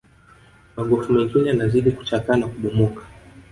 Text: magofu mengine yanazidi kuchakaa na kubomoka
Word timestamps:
magofu 0.77 1.13
mengine 1.13 1.49
yanazidi 1.49 1.91
kuchakaa 1.91 2.35
na 2.35 2.47
kubomoka 2.47 3.01